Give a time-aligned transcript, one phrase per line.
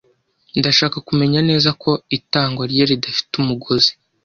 [0.59, 3.91] Ndashaka kumenya neza ko itangwa rye ridafite umugozi.